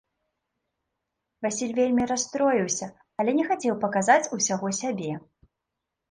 [1.45, 2.87] Васіль вельмі расстроіўся,
[3.23, 5.11] але не хацеў паказаць усяго сябе.